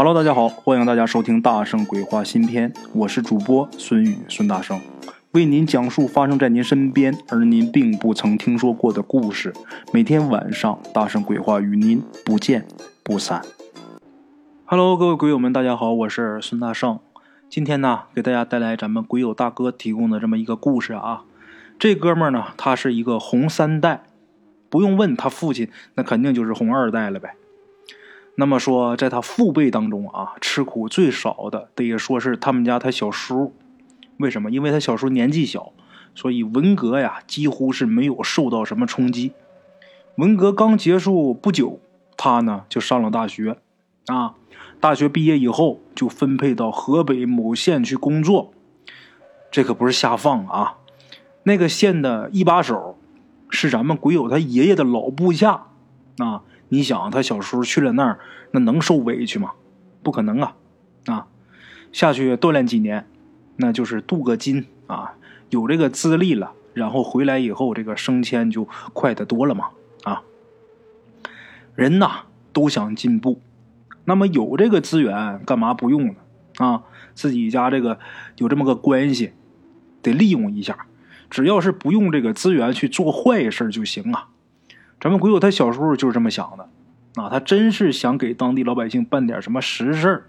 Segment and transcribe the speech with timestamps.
[0.00, 4.80] Hello，大家好，欢迎大家收听《大圣鬼话》新篇，我是主播孙宇孙大圣，
[5.32, 9.52] 为您讲述发生在您身边而您并不曾听说过的故事。
[9.92, 12.64] 每天晚上，《大圣鬼话》与您不见
[13.02, 13.42] 不散。
[14.66, 17.00] Hello，各位鬼友们，大家好，我是孙大圣。
[17.50, 21.24] 今天呢，给大家带来咱们鬼友大哥提供的这么一个故事啊。
[21.76, 24.04] 这哥们儿呢，他是一个红三代，
[24.70, 27.34] 不用问他父亲，那肯定就是红二代了呗。
[28.40, 33.52] 那么说，在他父辈当中啊，吃苦最少的得也说是他们家他小叔。
[34.18, 34.48] 为什么？
[34.48, 35.72] 因为他小叔年纪小，
[36.14, 39.32] 所以文革呀几乎是没有受到什么冲击。
[40.14, 41.80] 文革刚结束不久，
[42.16, 43.56] 他呢就上了大学，
[44.06, 44.36] 啊，
[44.78, 48.52] 大学毕业以后就分配到河北某县去工作。
[49.50, 50.76] 这可不是瞎放啊，
[51.42, 52.96] 那个县的一把手
[53.50, 55.66] 是咱们鬼友他爷爷的老部下，
[56.18, 56.44] 啊。
[56.70, 59.52] 你想，他小叔去了那儿，那能受委屈吗？
[60.02, 60.56] 不可能啊！
[61.06, 61.26] 啊，
[61.92, 63.06] 下去锻炼几年，
[63.56, 65.14] 那就是镀个金啊，
[65.50, 69.70] 有这个资历了，然后回来以后，这个升迁就快得多了嘛！
[70.04, 70.22] 啊，
[71.74, 73.40] 人呐都想进步，
[74.04, 76.14] 那么有这个资源，干嘛不用呢？
[76.58, 76.82] 啊，
[77.14, 77.98] 自己家这个
[78.36, 79.32] 有这么个关系，
[80.02, 80.86] 得利用一下，
[81.30, 84.28] 只要是不用这个资源去做坏事就行啊。
[85.00, 86.68] 咱们鬼友他小时候就是这么想的，
[87.22, 90.24] 啊，他真是想给当地老百姓办点什么实事。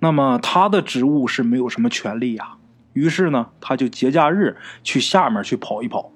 [0.00, 2.56] 那么他的职务是没有什么权利呀，
[2.92, 6.12] 于是呢，他就节假日去下面去跑一跑，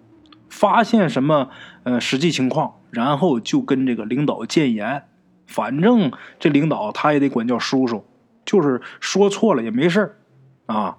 [0.50, 1.48] 发现什么
[1.84, 5.04] 呃实际情况，然后就跟这个领导建言。
[5.47, 8.04] 反正这领导他也得管叫叔叔，
[8.44, 10.16] 就是说错了也没事
[10.66, 10.98] 啊。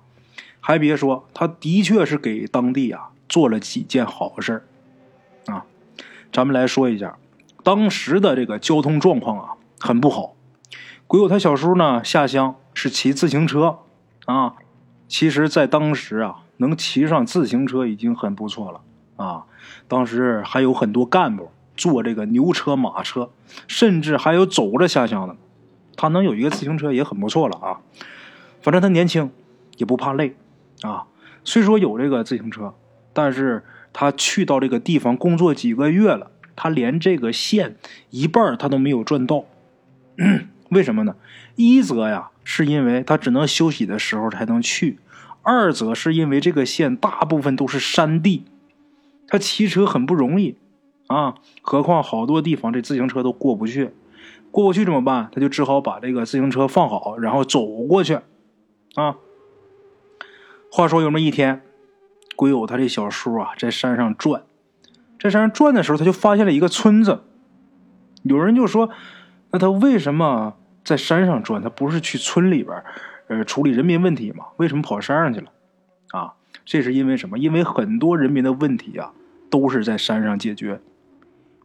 [0.59, 4.64] 还别说，他的确是给当地啊做了几件好事儿。
[6.32, 7.18] 咱们来说一下，
[7.62, 10.34] 当时的这个交通状况啊，很不好。
[11.06, 13.80] 鬼友他小叔呢下乡是骑自行车
[14.26, 14.54] 啊，
[15.10, 18.82] 其实，在当时啊，能骑上自行车已经很不错了
[19.17, 19.44] 啊。
[19.89, 23.30] 当时还有很多干部坐这个牛车、马车，
[23.67, 25.36] 甚至还有走着下乡的。
[25.98, 27.82] 他能有一个自行车也很不错了啊。
[28.61, 29.30] 反正他年轻，
[29.76, 30.38] 也不怕累
[30.82, 31.08] 啊。
[31.44, 32.73] 虽说有这个自行车，
[33.11, 33.66] 但是。
[33.94, 37.76] 他去到这个地方工作几个月了，他连这个线
[38.10, 39.46] 一半他都没有赚到，
[40.70, 41.16] 为什么呢？
[41.56, 44.96] 一则呀，是因为他只能休息的时候才能去；
[45.42, 48.46] 二则是因为这个县大部分都是山地，
[49.28, 50.56] 他骑车很不容易
[51.08, 51.36] 啊。
[51.62, 53.92] 何况好多地方这自行车都过不去，
[54.50, 55.30] 过不去怎么办？
[55.34, 58.20] 他就只好把这个自行车放好，然后走过去
[58.96, 59.18] 啊。
[60.72, 61.62] 话说有那么一天。
[62.42, 64.42] 鬼友他这小叔啊，在山上转，
[65.20, 67.22] 在山上转的时候，他就发现了一个村子。
[68.24, 68.90] 有人就说
[69.54, 71.62] ：“那他为什么在山上转？
[71.62, 72.84] 他不是去村里边
[73.28, 74.46] 呃，处理人民问题吗？
[74.58, 75.52] 为什么跑山上去了？”
[76.14, 76.34] 啊，
[76.66, 77.38] 这是因为什么？
[77.38, 79.14] 因为很多人民的问题啊，
[79.52, 80.82] 都是在山上解决。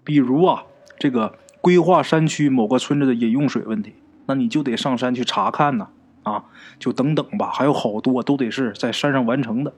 [0.05, 0.65] 比如啊，
[0.99, 3.95] 这个规划山区某个村子的饮用水问题，
[4.27, 5.89] 那你就得上山去查看呢。
[6.25, 6.45] 啊，
[6.79, 9.73] 就等等吧，还有好多都得是在山上完成的。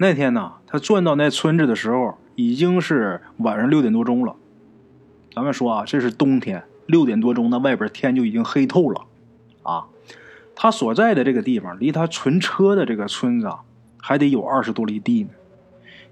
[0.00, 4.36] 那天呢，他转到那村子的时候，已经是晚上六点多钟了。
[5.34, 9.02] 咱们说啊，这是冬天，六点多钟，那外边天就已经黑透了。
[9.64, 9.86] 啊，
[10.54, 13.60] 他所在的这个地方，离他存车的这个村子啊
[14.00, 15.30] 还得有二十多里地呢。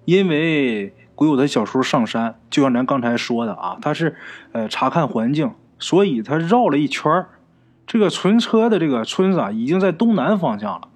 [0.04, 4.16] 因为鬼友他小时候上山，就像咱刚才说的啊，他是
[4.50, 7.24] 呃查看环境，所以他绕了一圈
[7.86, 10.88] 这个存车的这个村子啊，已经在东南方向了。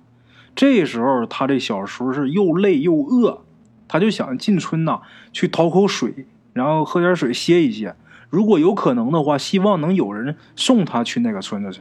[0.61, 3.45] 这时候，他这小叔是又累又饿，
[3.89, 5.01] 他就想进村呐，
[5.33, 7.97] 去讨口水，然后喝点水歇一歇。
[8.29, 11.81] 如果有可能的话，希望能有人送他去那个村子去。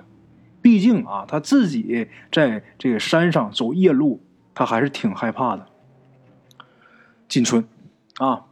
[0.62, 4.24] 毕竟啊，他自己在这个山上走夜路，
[4.56, 5.66] 他还是挺害怕的。
[7.28, 7.68] 进村，
[8.20, 8.46] 啊，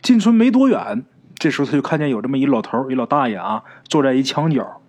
[0.00, 1.04] 进村没多远，
[1.34, 4.80] 这时候他就看见有这么一老头一老大爷啊，坐在一墙角。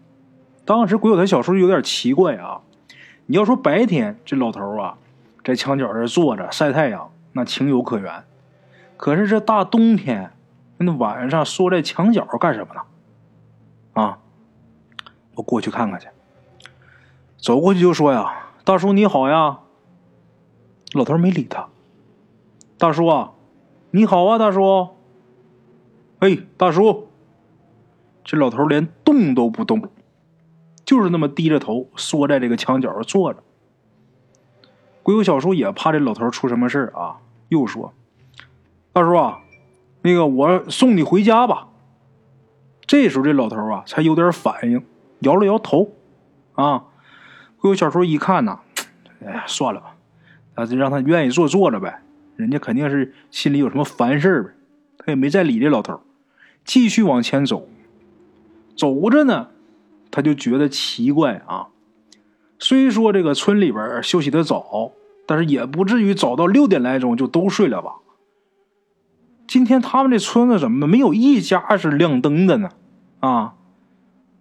[0.63, 2.61] 当时鬼友他小叔有点奇怪啊。
[3.31, 4.97] 你要说白天这老头啊，
[5.41, 8.25] 在墙角这坐着晒太阳，那情有可原。
[8.97, 10.33] 可是这大冬天，
[10.75, 12.81] 那晚上缩在墙角干什么呢？
[13.93, 14.19] 啊，
[15.35, 16.09] 我过去看看去。
[17.37, 19.59] 走过去就说呀：“大叔你好呀。”
[20.91, 21.69] 老头没理他。
[22.77, 23.31] 大叔啊，
[23.91, 24.89] 你好啊，大叔。
[26.19, 27.07] 哎，大叔。
[28.25, 29.81] 这老头连动都不动。
[30.91, 33.41] 就是那么低着头缩在这个墙角坐着。
[35.03, 37.15] 鬼友小叔也怕这老头出什么事啊，
[37.47, 37.93] 又说
[38.91, 39.39] ：“大叔啊，
[40.01, 41.69] 那个我送你回家吧。”
[42.85, 44.83] 这时候这老头啊才有点反应，
[45.19, 45.93] 摇了摇头，
[46.55, 46.83] 啊，
[47.55, 48.59] 鬼友小叔一看呐，
[49.25, 49.95] 哎呀，算了吧，
[50.57, 52.01] 那就让他愿意坐坐着呗，
[52.35, 54.49] 人家肯定是心里有什么烦事呗，
[54.97, 56.01] 他也没再理这老头，
[56.65, 57.69] 继续往前走，
[58.75, 59.50] 走着呢，
[60.11, 61.69] 他就觉得奇怪啊，
[62.59, 64.91] 虽说这个村里边休息的早，
[65.25, 67.95] 但是也不至于早到六点来钟就都睡了吧。
[69.47, 72.69] 今天他们这村子怎么没有一家是亮灯的呢？
[73.21, 73.55] 啊，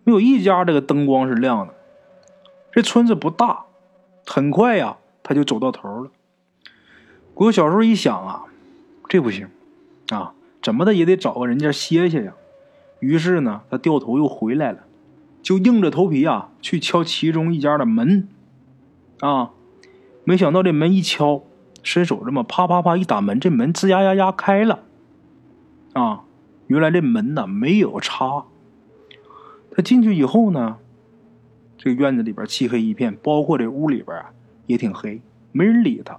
[0.04, 1.74] 没有一家这个灯光是亮的。
[2.72, 3.64] 这村子不大，
[4.26, 6.10] 很快呀，他就走到头了。
[7.34, 8.44] 我小时候一想啊，
[9.08, 9.48] 这不行
[10.10, 12.34] 啊，怎么的也得找个人家歇歇呀。
[13.00, 14.84] 于是呢，他掉头又回来了，
[15.42, 18.28] 就硬着头皮啊去敲其中一家的门。
[19.20, 19.50] 啊，
[20.24, 21.42] 没想到这门一敲，
[21.82, 24.80] 伸手这么啪啪啪一打门，这门吱呀呀呀开了。
[25.92, 26.22] 啊，
[26.68, 28.44] 原来这门呢没有插。
[29.72, 30.76] 他进去以后呢，
[31.76, 34.30] 这个院子里边漆黑一片，包括这屋里边啊
[34.66, 35.20] 也挺黑，
[35.52, 36.18] 没人理他。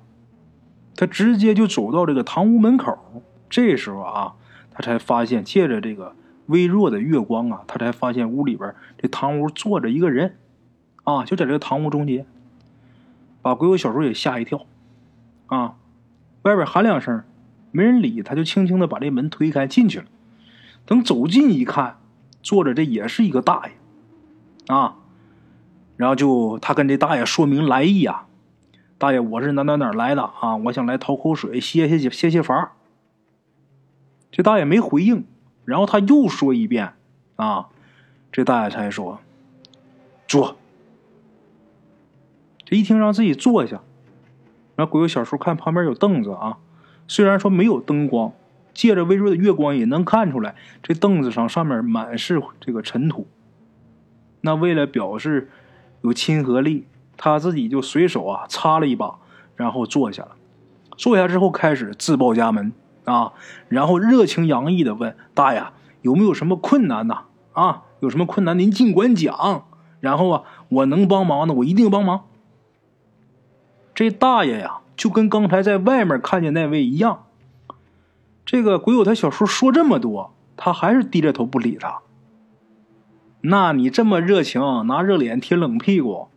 [0.96, 2.98] 他直接就走到这个堂屋门口。
[3.50, 4.34] 这时候啊，
[4.72, 6.16] 他才发现，借着这个
[6.52, 10.38] 微弱的月光啊，他才发现屋里边这堂屋坐着一个人，
[11.04, 12.28] 啊，就在这个堂屋中间，
[13.42, 14.66] 把鬼友小时候也吓一跳。
[15.48, 15.76] 啊，
[16.44, 17.24] 外边喊两声。
[17.74, 20.06] 没人理他，就轻轻的把这门推开进去了。
[20.86, 22.00] 等走近一看，
[22.44, 24.98] 坐着这也是一个大爷，啊，
[25.96, 28.28] 然后就他跟这大爷说明来意啊，
[28.98, 32.74] 大爷我是哪哪哪来的啊，我想来讨口水歇歇歇歇乏。
[34.32, 35.24] 这大爷没回应，
[35.66, 36.94] 然后他又说一遍，
[37.36, 37.68] 啊，
[38.32, 39.20] 这大爷才说
[40.28, 40.58] 坐。
[42.66, 43.82] 这一听让自己坐下，
[44.76, 46.58] 然后鬼友小叔看旁边有凳子啊。
[47.08, 48.32] 虽然说没有灯光，
[48.74, 53.28] 借着微弱的月光也能看出来，这凳子上上面满是这个尘土。
[54.40, 55.50] 那为了表示
[56.02, 56.88] 有亲和力，
[57.18, 59.20] 他自己就随手啊擦了一把，
[59.56, 60.36] 然后坐下了。
[60.96, 62.72] 坐下之后开始自报家门
[63.06, 63.34] 啊，
[63.70, 65.64] 然后热情洋溢的问大爷
[66.02, 67.20] 有没有什么困难呢？
[67.54, 69.66] 啊，有什么困难您尽管讲，
[70.00, 72.26] 然后啊我能帮忙的我一定帮忙。
[73.94, 74.78] 这大爷呀。
[74.98, 77.24] 就跟刚才在外面看见那位一样，
[78.46, 82.02] 这个鬼友他小叔说这么多，他还是低着头不理他。
[83.40, 86.28] 那你这么热情，拿热脸贴冷屁股，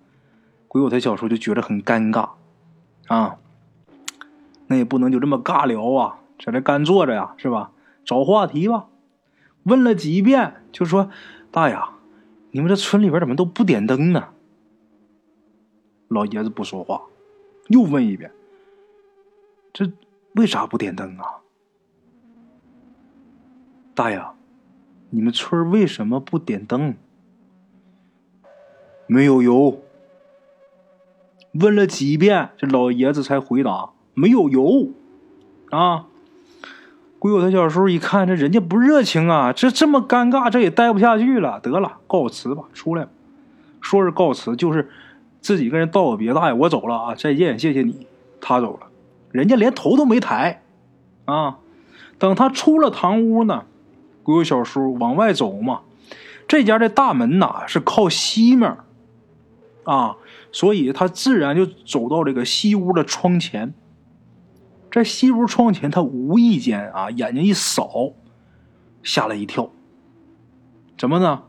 [0.66, 2.30] 鬼友他小叔就觉得很尴尬
[3.08, 3.36] 啊。
[4.68, 7.72] 那也不能就这么尬聊啊，在这干坐着呀，是吧？
[8.04, 8.88] 找话题吧。
[9.62, 11.10] 问了几遍，就说
[11.50, 11.78] ：“大爷，
[12.50, 14.28] 你们这村里边怎么都不点灯呢？”
[16.08, 17.02] 老爷子不说话，
[17.68, 18.30] 又问一遍。
[19.72, 19.90] 这
[20.34, 21.40] 为啥不点灯啊？
[23.94, 24.22] 大爷，
[25.10, 26.94] 你们村为什么不点灯？
[29.06, 29.80] 没有油。
[31.52, 34.90] 问了几遍，这老爷子才回答：没有油。
[35.70, 36.06] 啊！
[37.24, 41.58] 鬼友他小时候一看，这人家不热情啊，这这么尴尬，这也待不下去了。
[41.58, 43.10] 得了，告辞吧，出来吧。
[43.80, 44.90] 说是告辞，就是
[45.40, 46.34] 自己跟人道个别。
[46.34, 48.06] 大爷，我走了啊，再见，谢谢你。
[48.42, 48.88] 他走了。
[49.32, 50.60] 人家连头都没抬，
[51.24, 51.60] 啊！
[52.18, 53.64] 等他出了堂屋呢，
[54.22, 55.80] 鬼友小叔往外走嘛。
[56.46, 58.76] 这家的大门呐是靠西面，
[59.84, 60.16] 啊，
[60.52, 63.72] 所以他自然就走到这个西屋的窗前。
[64.94, 68.12] 在西屋窗前，他无意间啊，眼睛一扫，
[69.02, 69.70] 吓了一跳。
[70.96, 71.42] 怎么呢？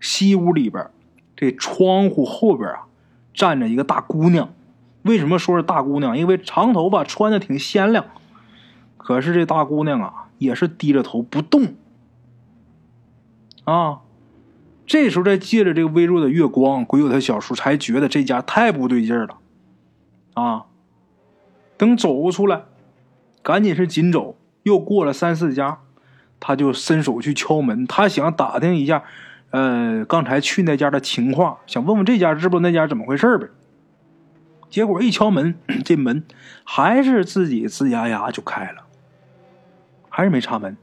[0.00, 0.90] 西屋里边，
[1.36, 2.86] 这窗户后边啊，
[3.34, 4.54] 站着一个大姑娘。
[5.02, 6.16] 为什么说是大姑娘？
[6.16, 8.06] 因为长头发，穿的挺鲜亮。
[8.96, 11.74] 可是这大姑娘啊，也是低着头不动。
[13.64, 14.00] 啊，
[14.86, 19.36] 这时候再借着这个微弱的月光，鬼友他小叔才觉得这家太不对劲了。
[20.32, 20.64] 啊，
[21.76, 22.62] 等走出来，
[23.48, 24.36] 赶紧是紧走。
[24.64, 25.78] 又过了三四家，
[26.38, 29.04] 他就伸手去敲门，他想打听一下，
[29.48, 33.48] 呃，刚才去那家的情况，想问问这家知不那家怎么回事呗。
[34.68, 36.22] 结果一敲门， 这门
[36.62, 38.82] 还是自己吱呀呀就开了，
[40.10, 40.76] 还是没插门。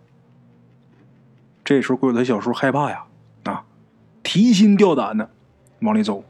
[1.63, 3.03] 这时候，鬼友他小叔害怕呀，
[3.43, 3.65] 啊，
[4.23, 5.29] 提心吊胆的
[5.81, 6.23] 往里走。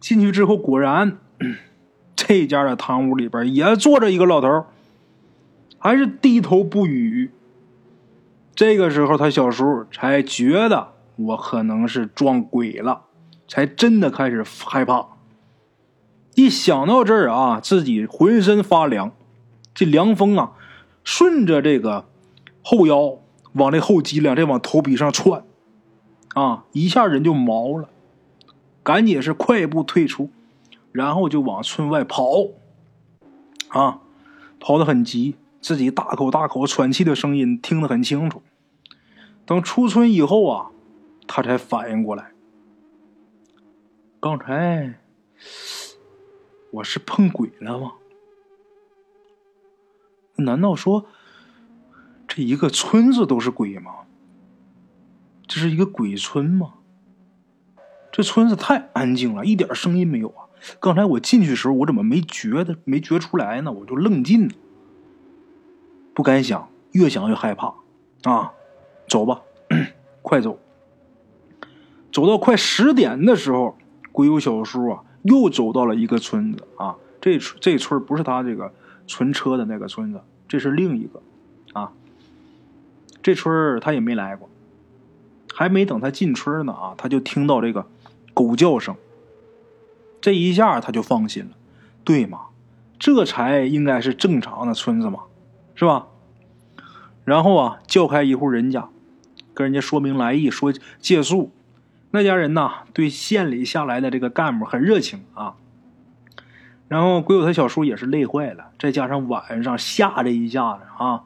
[0.00, 1.18] 进去之后，果然
[2.16, 4.66] 这家的堂屋里边也坐着一个老头，
[5.86, 7.30] 还是低头不语。
[8.56, 13.02] 这个时候，他小叔才觉得我可能是撞鬼了，
[13.46, 15.06] 才真的开始害怕。
[16.34, 19.12] 一想到这儿啊，自己浑身发凉，
[19.72, 20.54] 这凉风啊，
[21.04, 22.06] 顺着这个
[22.64, 23.18] 后腰
[23.52, 25.44] 往这后脊梁，这往头皮上窜，
[26.34, 27.88] 啊，一下人就毛了，
[28.82, 30.30] 赶紧是快步退出，
[30.90, 32.48] 然后就往村外跑，
[33.68, 34.00] 啊，
[34.58, 38.40] 跑得很急，自己大口大口喘气的声音听得很清楚。
[39.44, 40.70] 等出村以后啊，
[41.26, 42.30] 他才反应过来，
[44.20, 45.00] 刚才
[46.70, 47.94] 我是碰鬼了吗？
[50.36, 51.06] 难道说
[52.28, 53.92] 这一个村子都是鬼吗？
[55.48, 56.74] 这是一个鬼村吗？
[58.12, 60.46] 这村子太安静了，一点声音没有啊！
[60.78, 63.72] 刚才我进去的时候，我怎么没觉得没觉出来呢？
[63.72, 64.48] 我就愣进，
[66.16, 67.74] 不敢想，越想越害怕
[68.22, 68.54] 啊！
[69.06, 69.42] 走吧，
[70.22, 70.58] 快走！
[72.10, 73.76] 走到快十点的时候，
[74.12, 76.96] 鬼友小叔啊，又走到了一个村子啊。
[77.20, 78.72] 这这村不是他这个
[79.06, 81.20] 存车的那个村子，这是另一个
[81.74, 81.92] 啊。
[83.22, 84.48] 这村他也没来过。
[85.52, 87.86] 还没等他进村呢啊，他就听到这个
[88.32, 88.96] 狗叫声。
[90.22, 91.50] 这一下他就放心了，
[92.04, 92.46] 对嘛？
[92.98, 95.24] 这才应该是正常的村子嘛，
[95.76, 96.08] 是吧？
[97.24, 98.88] 然后啊，叫开一户人家，
[99.54, 101.52] 跟人家说明来意，说借宿。
[102.10, 105.54] 那家人呐，对县里下来的这个干部很热情啊。
[106.88, 111.24] 然后鬼友他小叔也是累坏了，再加上晚上吓这一下子啊，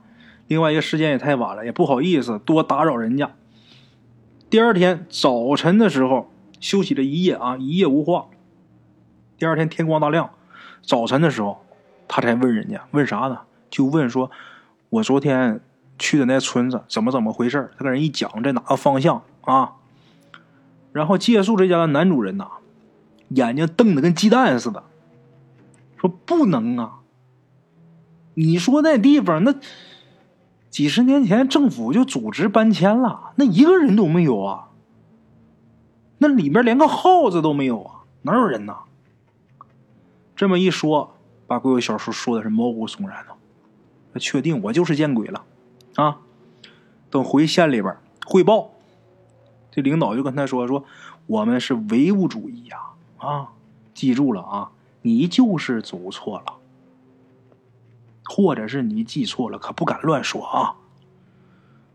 [0.49, 3.31] 另外一个时间也太晚了，也不好意思多打扰人家。
[4.49, 8.27] 第二天早晨的时候，休息了一夜啊，一夜无话。
[9.39, 10.31] 第二天天光大亮，
[10.83, 11.65] 早晨的时候，
[12.09, 13.43] 他才问人家问啥呢？
[13.71, 14.31] 就问说
[14.91, 15.61] ：“我昨天
[15.99, 19.73] 去的那村子怎么怎么回事？”他跟人一讲，在哪个方向啊？
[20.93, 22.49] 然后借宿这家的男主人呐，
[23.29, 24.83] 眼睛瞪得跟鸡蛋似的，
[25.97, 26.99] 说：“不能啊！
[28.35, 29.55] 你说那地方那……”
[30.71, 34.69] 几十年前，政府就组织搬迁了，那一个人都没有啊！
[36.19, 38.77] 那里面连个耗子都没有啊，哪有人呢？
[40.37, 41.17] 这么一说，
[41.49, 43.33] 把鬼友小叔说的是毛骨悚然的。
[44.13, 45.45] 他确定我就是见鬼了
[45.97, 46.19] 啊！
[47.11, 48.71] 等回县里边汇报，
[49.71, 50.85] 这领导就跟他说：“说
[51.27, 52.79] 我们是唯物主义呀，
[53.19, 53.49] 啊，
[53.95, 54.71] 记住了啊，
[55.03, 56.55] 你就是走错了。”
[58.33, 60.77] 或者是你记错了，可不敢乱说啊！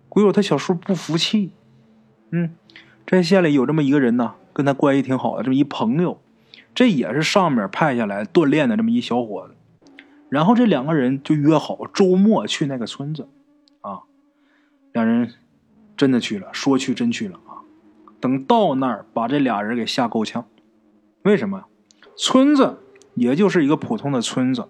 [0.09, 1.51] 鬼友他小叔不服气，
[2.31, 2.55] 嗯，
[3.07, 6.19] 在县里有这么一个人呢，跟他关系挺好的，这么一朋友，
[6.73, 9.55] 这也是上面派下来锻炼的这么一小伙子。
[10.35, 13.29] 然后这两个人就约好周末去那个村子，
[13.79, 14.01] 啊，
[14.91, 15.33] 两人
[15.95, 17.63] 真的去了，说去真去了啊！
[18.19, 20.45] 等到那儿，把这俩人给吓够呛。
[21.21, 21.63] 为什么？
[22.17, 22.79] 村子
[23.13, 24.67] 也就是一个普通的村子。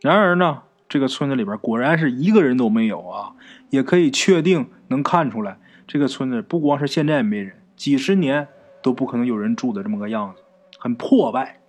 [0.00, 3.34] 然而呢，这个村子里边果然是一个人都没有啊！
[3.68, 8.48] 也可以确定能看出来，这个村子不光是现在没人，几十年
[8.80, 10.40] 都不可能有人住的这么个样子，
[10.78, 11.60] 很破败。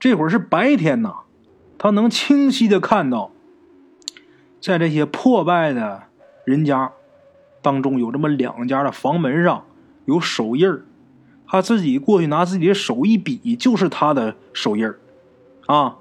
[0.00, 1.14] 这会儿是白天呐，
[1.84, 3.30] 他能清晰的看到，
[4.58, 6.04] 在这些破败的
[6.46, 6.92] 人家
[7.60, 9.66] 当中，有这么两家的房门上
[10.06, 10.86] 有手印儿，
[11.46, 14.98] 他自己过去拿自己的手一比，就是他的手印儿，
[15.66, 15.98] 啊。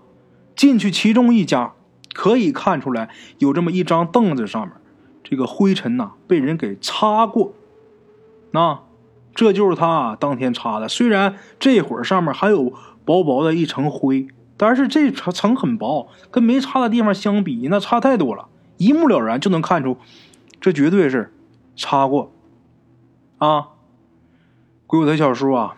[0.56, 1.74] 进去，其中一家
[2.14, 3.10] 可以看出来
[3.40, 4.72] 有这么一张凳子，上面
[5.22, 7.52] 这个灰尘呐被人给擦过，
[8.52, 8.80] 那
[9.36, 10.88] 这就是他当天擦的。
[10.88, 12.72] 虽然这会儿上面还有
[13.04, 19.98] 薄薄的一层灰，但是这层层很薄，跟没擦的地方相比，那差太多了，一目了然就能看出，
[20.62, 21.34] 这绝对是
[21.76, 22.32] 擦过
[23.38, 23.68] 啊。
[24.88, 25.78] 鬼谷他小叔啊，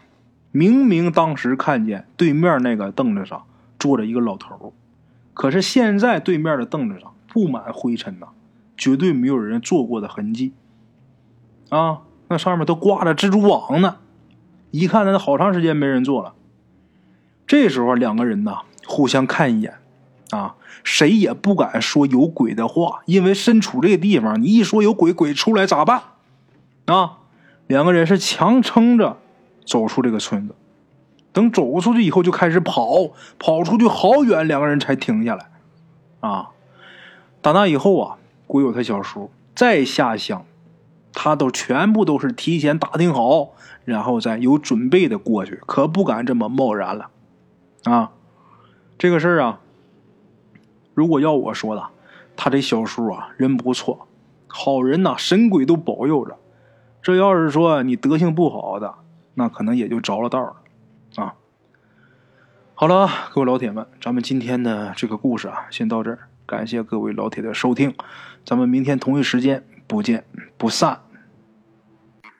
[0.52, 3.44] 明明当时看见对面那个凳子上。
[3.78, 4.74] 坐着一个老头
[5.34, 8.28] 可是现在对面的凳子上布满灰尘呐，
[8.78, 10.54] 绝对没有人坐过的痕迹
[11.70, 12.00] 啊！
[12.30, 13.98] 那上面都挂着蜘蛛网呢，
[14.72, 16.35] 一看那好长时间没人坐了。
[17.48, 19.76] 这时候两个人呢互相看一眼
[20.32, 26.02] 啊，谁也不敢说有鬼的话，因为身处这个地方，你一说有鬼，鬼出来咋办
[26.86, 27.20] 啊？
[27.68, 29.18] 两个人是强撑着
[29.66, 30.56] 走出这个村子。
[31.32, 35.50] 等走出去以后，就开始跑，跑出去好远，两个人才停下来。
[36.22, 36.50] 啊，
[37.42, 40.46] 打那以后啊，鬼友他小叔再下乡，
[41.12, 43.50] 他都全部都是提前打听好，
[43.84, 47.10] 然后再有准备的过去，可不敢这么贸然了。
[47.86, 48.12] 啊，
[48.98, 49.60] 这个事儿啊，
[50.94, 51.88] 如果要我说的，
[52.36, 54.08] 他这小叔啊，人不错，
[54.48, 56.38] 好人呐，神鬼都保佑着。
[57.02, 58.96] 这要是说你德行不好的，
[59.36, 60.56] 那可能也就着了道了。
[61.16, 61.36] 啊，
[62.74, 66.28] 好了，各位老铁们，咱们今天的这个故事啊，先到这儿。
[66.48, 67.94] 感谢各位老铁的收听，
[68.44, 70.26] 咱们明天同一时间不见
[70.58, 71.02] 不散。